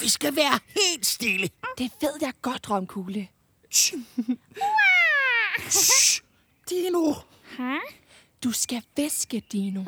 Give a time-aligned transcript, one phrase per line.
[0.00, 1.50] Vi skal være helt stille.
[1.78, 3.28] Det ved jeg godt, Romkugle.
[6.70, 7.14] Dino.
[8.44, 9.84] Du skal væske, Dino.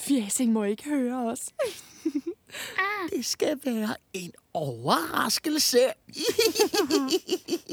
[0.00, 1.48] Fjæsing må ikke høre os.
[3.12, 5.78] Det skal være en overraskelse.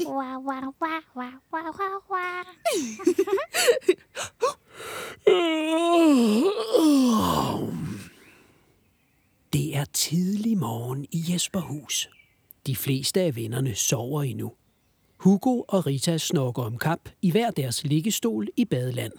[0.06, 2.46] Wow, wow, wow, wow, wow, wow, wow.
[9.52, 10.58] Det er tidlig
[11.36, 12.08] morgen i Jesperhus.
[12.66, 14.52] De fleste af vennerne sover endnu.
[15.18, 19.12] Hugo og Rita snorker om kap i hver deres liggestol i badeland.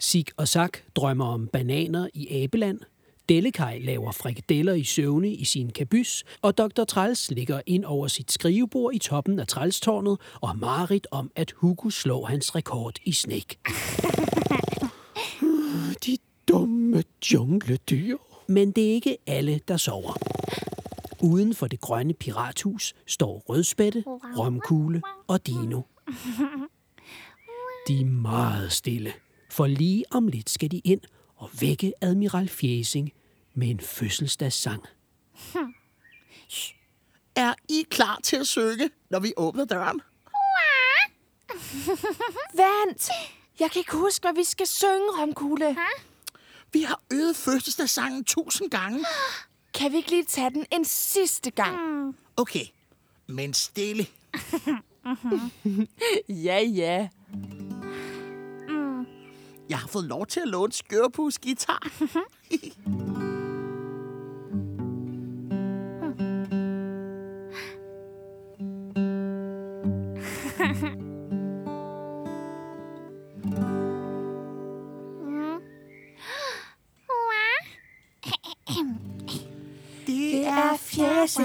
[0.00, 2.80] Sig og Sak drømmer om bananer i Abeland.
[3.28, 6.84] Dellekaj laver frikadeller i søvne i sin kabys, og Dr.
[6.84, 11.52] Træls ligger ind over sit skrivebord i toppen af Trælstårnet og har mareridt om, at
[11.56, 13.58] Hugo slår hans rekord i snek.
[16.06, 16.18] De
[16.48, 17.02] dumme
[17.32, 18.16] jungledyr.
[18.48, 20.35] Men det er ikke alle, der sover.
[21.26, 25.82] Uden for det grønne pirathus står Rødspætte, Romkugle og Dino.
[27.88, 29.12] De er meget stille,
[29.50, 31.00] for lige om lidt skal de ind
[31.36, 33.12] og vække Admiral Fjæsing
[33.54, 34.82] med en fødselsdagssang.
[37.34, 40.00] Er I klar til at synge, når vi åbner døren?
[42.62, 43.10] Vent!
[43.60, 45.76] Jeg kan ikke huske, hvad vi skal synge, Romkugle.
[46.72, 49.04] Vi har øvet fødselsdagssangen tusind gange.
[49.76, 51.76] Kan vi ikke lige tage den en sidste gang?
[52.36, 52.64] Okay,
[53.26, 54.06] men stille.
[56.28, 57.08] Ja, ja.
[59.68, 61.88] Jeg har fået lov til at låne skørpus guitar.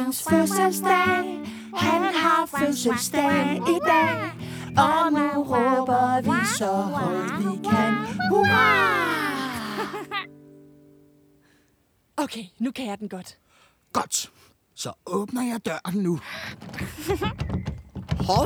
[0.01, 1.39] Fjæsings fødselsdag.
[1.75, 4.31] Han har fødselsdag i dag.
[4.77, 7.93] Og nu råber vi så højt vi kan.
[8.29, 8.91] Hurra!
[12.17, 13.37] Okay, nu kan jeg den godt.
[13.93, 14.31] Godt,
[14.75, 16.19] så åbner jeg døren nu.
[18.27, 18.45] Hov,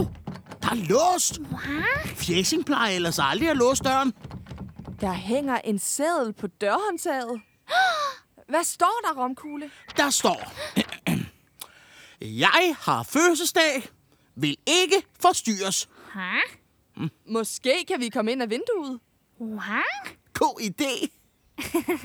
[0.61, 1.39] der er låst.
[2.05, 4.13] Fjæsing plejer ellers aldrig at låse døren.
[5.01, 7.41] Der hænger en seddel på dørhåndtaget.
[8.49, 9.69] Hvad står der, Romkugle?
[9.97, 10.51] Der står,
[12.21, 13.83] jeg har fødselsdag,
[14.35, 15.89] vil ikke forstyrres.
[17.25, 18.99] Måske kan vi komme ind ad vinduet.
[20.33, 21.07] God idé.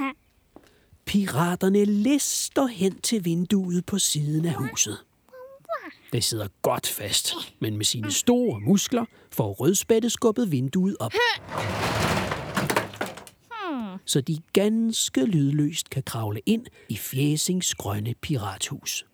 [1.06, 5.04] Piraterne lister hen til vinduet på siden af huset.
[6.12, 11.12] Det sidder godt fast, men med sine store muskler får rødspætte skubbet vinduet op.
[14.04, 19.04] Så de ganske lydløst kan kravle ind i Fjæsings grønne pirathus.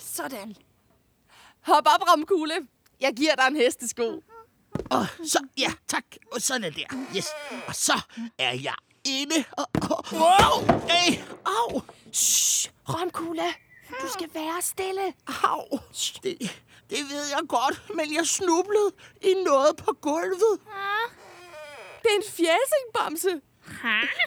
[0.00, 0.56] Sådan.
[1.60, 2.54] Hop op, Romkugle.
[3.00, 4.22] Jeg giver dig en hestesko.
[4.90, 6.04] Og så, ja, tak.
[6.32, 7.06] Og sådan er der.
[7.16, 7.26] Yes.
[7.66, 8.00] Og så
[8.38, 8.74] er jeg
[9.04, 9.44] inde.
[9.52, 10.78] Og, og, wow!
[10.88, 11.82] Hey, au!
[12.12, 13.42] Shh, Romkugle.
[14.02, 15.14] Du skal være stille.
[15.44, 15.78] Au!
[16.22, 16.38] Det,
[16.90, 18.92] det ved jeg godt, men jeg snublede
[19.22, 20.60] i noget på gulvet.
[22.02, 23.40] Det er en fjæsingbamse.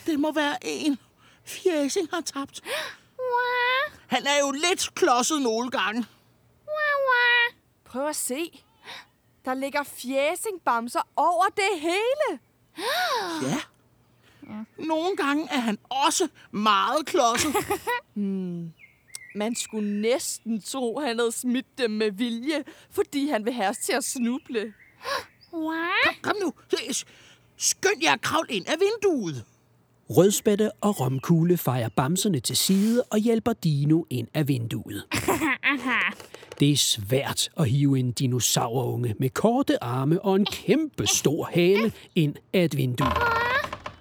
[0.06, 1.00] Det må være en.
[1.46, 2.62] Fjæsing har tabt.
[4.08, 6.06] Han er jo lidt klodset nogle gange.
[7.86, 8.64] Prøv at se.
[9.46, 12.40] Der ligger fjæsingbamser over det hele.
[13.52, 13.60] Ja.
[14.78, 17.56] Nogle gange er han også meget klodset.
[19.36, 23.78] Man skulle næsten tro, han havde smidt dem med vilje, fordi han vil have os
[23.78, 24.74] til at snuble.
[26.22, 26.54] Kom nu.
[27.58, 29.46] Skynd jer at kravle ind af vinduet.
[30.10, 35.04] Rødspætte og Romkugle fejrer bamserne til side og hjælper Dino ind af vinduet.
[36.60, 41.94] Det er svært at hive en dinosaurunge med korte arme og en kæmpe stor hale
[42.16, 43.08] ind af et vindue.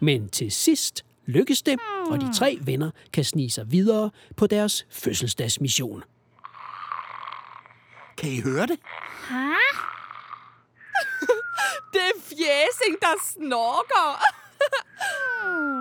[0.01, 1.79] Men til sidst lykkes det,
[2.11, 6.03] og de tre venner kan snige sig videre på deres fødselsdagsmission.
[8.17, 8.79] Kan I høre det?
[11.93, 14.23] Det er fjæsing, der snorker.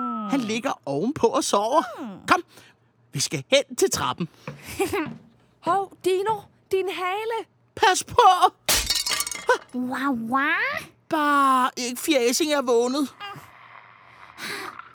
[0.38, 1.84] Han ligger ovenpå og sover.
[2.28, 2.44] Kom,
[3.14, 4.30] vi skal hen til trappen.
[5.68, 6.42] Hov, Dino,
[6.72, 7.46] din hale.
[7.76, 8.22] Pas på!
[9.76, 10.44] Wow, wow.
[11.10, 13.16] Bare ikke fjæsing er vågnet.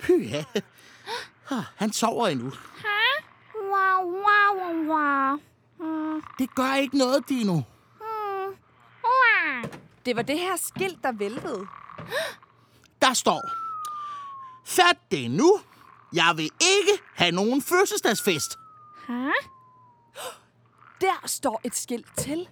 [0.00, 0.42] Pyha.
[1.76, 2.52] Han sover endnu.
[3.54, 5.40] Wow, wow, wow, wow.
[6.38, 7.52] Det gør ikke noget, Dino.
[9.04, 9.70] Wow.
[10.06, 11.66] Det var det her skilt, der væltede.
[13.02, 13.61] Der står,
[14.64, 15.60] Fat det nu.
[16.12, 18.58] Jeg vil ikke have nogen fødselsdagsfest.
[21.00, 22.48] Der står et skilt til.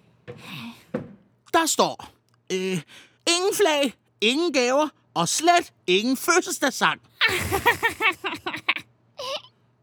[1.53, 2.09] Der står,
[2.53, 2.83] øh,
[3.27, 7.01] ingen flag, ingen gaver og slet ingen fødselsdagssang.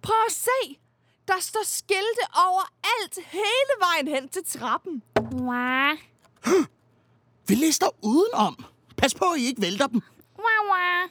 [0.02, 0.80] Prøv at se!
[1.28, 5.04] Der står skilte overalt hele vejen hen til trappen.
[5.32, 5.98] Wah.
[7.48, 8.66] Vi lister udenom.
[8.98, 10.02] Pas på, at I ikke vælter dem.
[10.38, 11.10] Wah, wah.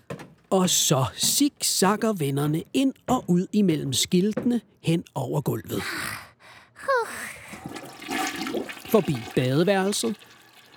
[0.51, 5.83] Og så zigzagger vennerne ind og ud imellem skiltene hen over gulvet.
[8.91, 10.17] Forbi badeværelset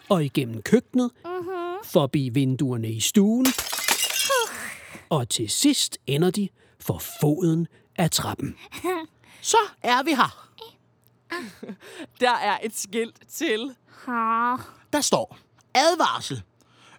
[0.10, 1.12] og igennem køkkenet,
[1.86, 3.46] forbi vinduerne i stuen,
[5.10, 6.50] og til sidst ender de
[6.80, 7.68] for foden
[7.98, 8.56] af trappen.
[9.42, 10.50] Så er vi her.
[12.22, 13.76] Der er et skilt til.
[14.06, 14.56] Ha.
[14.94, 15.38] Der står,
[15.74, 16.42] advarsel.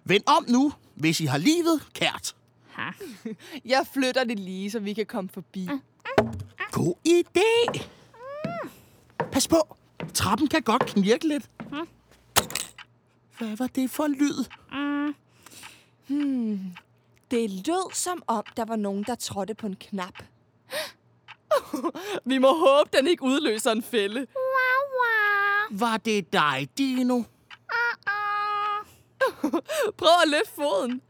[0.03, 2.35] Vend om nu, hvis I har livet kært.
[3.65, 5.69] Jeg flytter det lige, så vi kan komme forbi.
[6.71, 7.81] God idé.
[9.31, 9.77] Pas på,
[10.13, 11.49] trappen kan godt knirke lidt.
[13.37, 14.45] Hvad var det for lyd?
[17.31, 20.23] Det lød som om, der var nogen, der trådte på en knap.
[22.25, 24.19] vi må håbe, den ikke udløser en fælde.
[24.19, 25.79] Wah, wah.
[25.79, 27.19] Var det dig, Dino?
[27.19, 28.85] Uh-uh.
[29.99, 31.01] Prøv at løfte foden.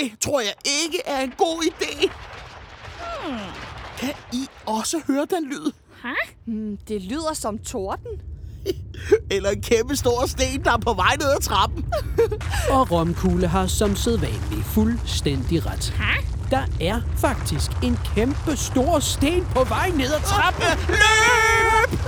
[0.00, 0.52] Det tror jeg
[0.82, 2.10] ikke er en god idé.
[3.98, 5.72] Kan I også høre den lyd?
[6.46, 8.20] Hmm, det lyder som torden.
[9.30, 11.84] Eller en kæmpe stor sten, der er på vej ned ad trappen?
[12.70, 15.94] Og Romkugle har som sædvanligt fuldstændig ret.
[16.50, 20.66] Der er faktisk en kæmpe stor sten på vej ned ad trappen.
[21.00, 21.92] Løb!
[21.92, 21.98] Øh,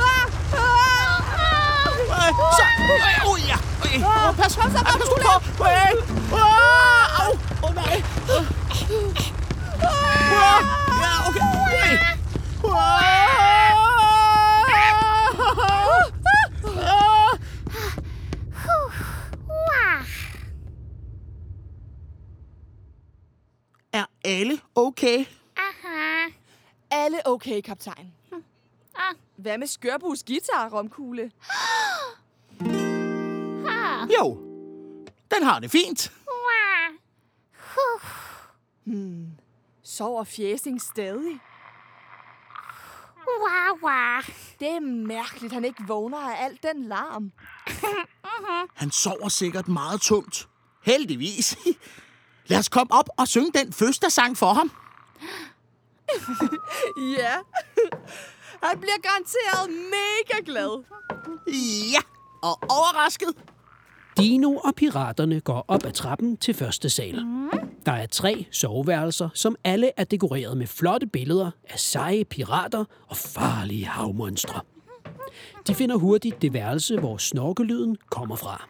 [2.59, 2.62] Så,
[2.93, 3.56] øh, oh ja.
[3.85, 5.09] Øh, oh, pas, pas, pas, pas
[5.59, 5.65] på.
[5.65, 5.69] Øh,
[6.33, 7.33] ah, Au.
[7.69, 8.03] Åh nej.
[8.31, 8.44] Ah,
[11.03, 11.41] Ja, okay.
[11.67, 11.95] okay.
[12.65, 12.71] Ah.
[19.53, 20.05] Wah.
[23.93, 25.25] Er alle okay?
[25.56, 26.31] Aha.
[26.90, 28.12] Alle okay, kaptajn.
[28.94, 29.14] Ah.
[29.37, 31.31] Hvad med Skørbus guitar, Romkugle?
[33.67, 34.06] Ha.
[34.19, 34.38] Jo,
[35.34, 36.12] den har det fint.
[37.75, 38.00] Huh.
[39.82, 41.40] Sover Fjæsing stadig?
[43.43, 44.25] Wah, wah.
[44.61, 47.32] Det er mærkeligt, han ikke vågner af al den larm.
[48.75, 50.49] Han sover sikkert meget tungt.
[50.82, 51.56] Heldigvis.
[52.47, 54.71] Lad os komme op og synge den fødselsdagssang for ham.
[57.19, 57.35] Ja.
[58.63, 60.85] Han bliver garanteret mega glad.
[61.93, 62.01] Ja,
[62.43, 63.29] og overrasket.
[64.17, 67.15] Dino og piraterne går op ad trappen til første sal.
[67.87, 73.17] Der er tre soveværelser, som alle er dekoreret med flotte billeder af seje pirater og
[73.17, 74.61] farlige havmonstre.
[75.67, 78.69] De finder hurtigt det værelse, hvor snorkelyden kommer fra.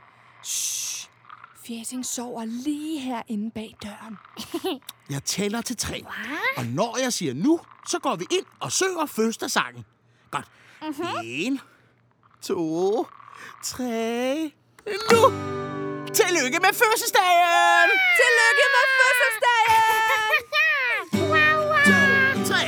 [1.66, 4.18] Fjæsing sover lige herinde bag døren.
[5.14, 6.04] Jeg tæller til tre.
[6.56, 9.84] Og når jeg siger nu, så går vi ind og synger fødselsdagssangen.
[10.30, 10.46] Godt.
[11.24, 11.60] En,
[12.42, 13.06] to,
[13.64, 14.52] tre,
[14.86, 15.20] nu!
[16.14, 17.90] Tillykke med fødselsdagen!
[18.20, 19.80] Tillykke med fødselsdagen!
[21.32, 22.46] Wah, wah.
[22.46, 22.62] Tre.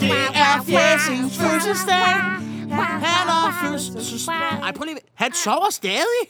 [0.00, 2.14] Det er Fjæsings fødselsdag.
[3.06, 4.34] Han har fødselsdag.
[4.62, 4.98] Ej, prøv lige.
[5.14, 6.22] Han sover stadig.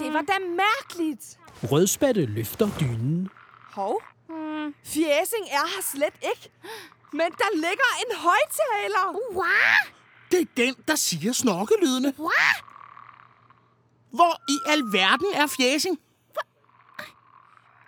[0.00, 1.38] Det var da mærkeligt.
[1.70, 3.28] Rødspætte løfter dynen.
[3.72, 4.02] Hov.
[4.84, 6.50] Fjæsing er her slet ikke.
[7.12, 9.18] Men der ligger en højtaler.
[9.36, 9.92] Wah.
[10.30, 12.14] Det er den, der siger snorkelydene.
[12.18, 12.56] Wah.
[14.10, 15.98] Hvor i alverden er Fjæsing?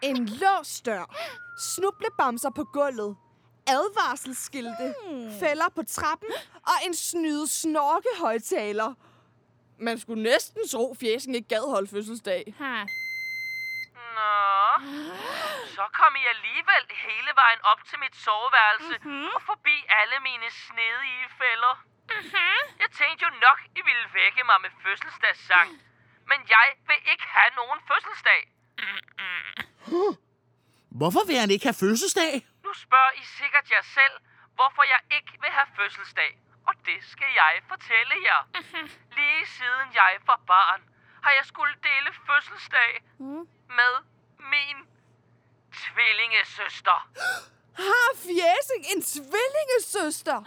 [0.03, 1.15] En låst dør.
[1.61, 3.17] Snublebamser på gulvet.
[3.67, 4.95] Advarselsskilte.
[5.41, 6.29] Fælder på trappen.
[6.63, 8.95] Og en snyde snorke højtaler.
[9.87, 12.43] Man skulle næsten tro, Fjæsing ikke gad holde fødselsdag.
[12.63, 12.75] Ha.
[14.17, 14.37] Nå,
[15.77, 19.35] så kom I alligevel hele vejen op til mit soveværelse mm-hmm.
[19.37, 21.75] og forbi alle mine snedige fælder.
[22.19, 22.49] Aha.
[22.83, 25.69] Jeg tænkte jo nok, I ville vække mig med fødselsdagssang.
[26.31, 28.41] Men jeg vil ikke have nogen fødselsdag.
[31.01, 32.33] Hvorfor vil han ikke have fødselsdag?
[32.67, 34.15] Nu spørger I sikkert jer selv,
[34.59, 36.33] hvorfor jeg ikke vil have fødselsdag.
[36.89, 38.43] Det skal jeg fortælle jer.
[39.17, 40.81] Lige siden jeg var barn,
[41.23, 42.93] har jeg skulle dele fødselsdag
[43.79, 43.95] med
[44.39, 44.79] min
[45.81, 46.99] tvillingesøster.
[47.89, 50.39] Har Fjæsing en tvillingesøster?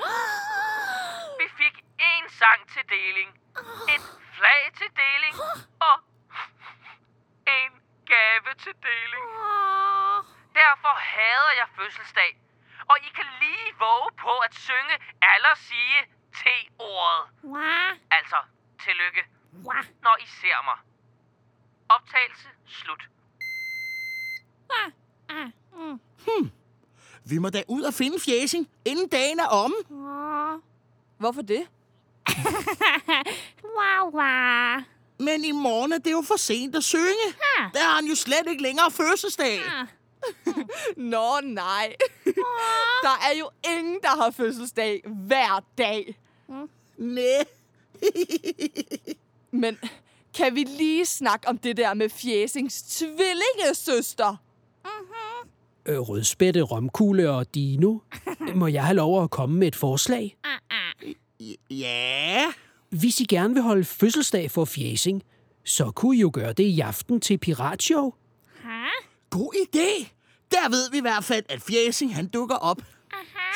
[1.41, 1.75] Vi fik
[2.12, 3.29] én sang til deling,
[3.93, 4.05] et
[4.38, 5.36] flag til deling
[5.89, 5.98] og
[7.60, 7.71] en
[8.12, 9.27] gave til deling.
[10.62, 12.31] Derfor hader jeg fødselsdag.
[12.91, 14.95] Og I kan lige våge på at synge
[15.51, 17.23] at sige T-ordet.
[17.43, 17.91] Wah.
[18.11, 18.35] Altså,
[18.83, 19.21] tillykke,
[19.65, 19.85] Wah.
[20.03, 20.77] når I ser mig.
[21.89, 23.03] Optagelse slut.
[24.69, 24.91] Ah.
[25.29, 25.50] Ah.
[26.27, 26.51] Mm.
[27.25, 29.75] Vi må da ud og finde fjæsing, inden dagen er omme.
[29.91, 30.59] Åh.
[31.17, 31.67] Hvorfor det?
[33.77, 34.81] Wow, wow.
[35.19, 37.27] Men i morgen er det jo for sent at synge.
[37.59, 37.73] Ah.
[37.73, 39.59] Der har han jo slet ikke længere fødselsdag.
[39.59, 39.88] Ah.
[41.13, 41.95] Nå, nej.
[43.05, 46.19] der er jo ingen, der har fødselsdag hver dag.
[46.97, 47.45] Næh.
[49.61, 49.77] Men
[50.38, 54.35] kan vi lige snakke om det der med Fjæsings tvillingesøster?
[55.85, 57.97] Øh, Rødspætte, Romkugle og Dino.
[58.55, 60.38] Må jeg have lov at komme med et forslag?
[61.69, 62.51] Ja.
[62.89, 65.23] Hvis I gerne vil holde fødselsdag for fjæsing,
[65.63, 68.13] så kunne I jo gøre det i aften til Piratshow.
[68.55, 68.88] Ha?
[69.29, 70.07] God idé.
[70.51, 72.81] Der ved vi i hvert fald, at fjæsing han dukker op.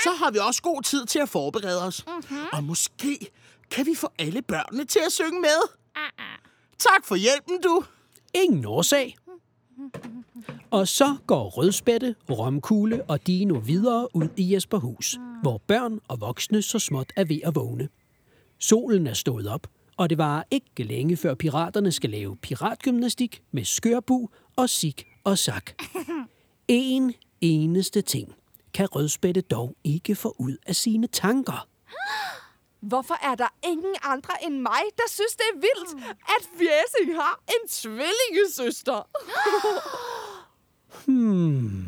[0.04, 2.06] Så har vi også god tid til at forberede os.
[2.54, 3.32] Og måske
[3.72, 5.70] kan vi få alle børnene til at synge med.
[5.96, 6.38] Ah, ah.
[6.80, 7.84] Tak for hjælpen, du.
[8.34, 9.16] Ingen årsag.
[10.72, 16.62] Og så går Rødspætte, Romkugle og Dino videre ud i Jesperhus, hvor børn og voksne
[16.62, 17.90] så småt er ved at vågne.
[18.60, 23.66] Solen er stået op, og det var ikke længe før piraterne skal lave piratgymnastik med
[23.66, 25.72] skørbu og sik og sak.
[26.68, 28.36] En eneste ting
[28.74, 31.68] kan Rødspætte dog ikke få ud af sine tanker.
[32.90, 36.06] Hvorfor er der ingen andre end mig, der synes, det er vildt,
[36.36, 39.08] at Fjæsing har en tvillingesøster?
[41.06, 41.85] Hmm.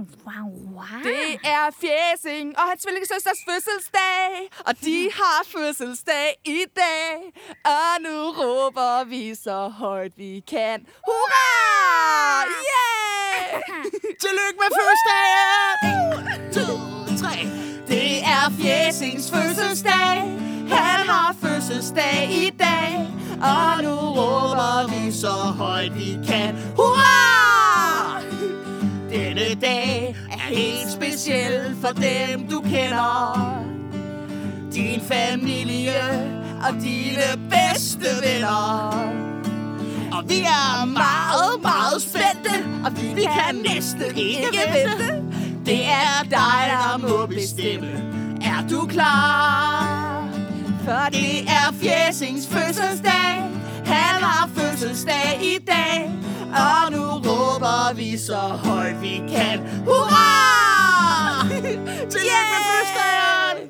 [0.00, 1.02] Wow, wow.
[1.04, 4.30] Det er Fjæsing og hans tvillingesøsters fødselsdag,
[4.66, 7.12] og de har fødselsdag i dag.
[7.74, 10.86] Og nu råber vi så højt vi kan.
[11.06, 11.46] Hurra!
[12.72, 13.62] Yeah!
[14.24, 15.78] Tillykke med fødselsdagen.
[15.90, 16.66] En, to,
[17.22, 17.36] tre.
[17.88, 20.16] Det er Fjæsings fødselsdag.
[20.76, 22.90] Han har fødselsdag i dag.
[23.42, 25.28] Og nu råber vi så
[25.62, 26.54] højt vi kan.
[26.76, 26.89] Hurra!
[29.30, 33.64] Denne dag er helt speciel for dem du kender.
[34.74, 36.02] Din familie
[36.66, 38.90] og dine bedste venner.
[40.12, 45.22] Og vi er meget, meget spændte, og vi, vi kan næsten ikke vente.
[45.66, 47.92] Det er dig, der må bestemme.
[48.42, 50.28] Er du klar?
[50.84, 53.19] For det er Fjæsings fødselsdag.
[54.80, 56.10] Fødselsdag i dag.
[56.52, 59.58] Og nu råber vi så højt vi kan.
[59.84, 61.48] Hurra!
[62.10, 63.69] Tillykke med fødselsdagen.